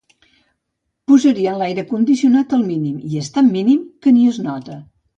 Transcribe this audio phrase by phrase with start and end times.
[1.11, 4.85] Posarien aire condicionat al mínim i és tant mínim que ni es nota.